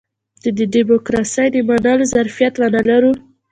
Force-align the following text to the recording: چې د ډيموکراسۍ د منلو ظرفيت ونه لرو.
چې 0.41 0.49
د 0.57 0.59
ډيموکراسۍ 0.73 1.47
د 1.51 1.57
منلو 1.67 2.05
ظرفيت 2.13 2.53
ونه 2.57 2.81
لرو. 2.89 3.11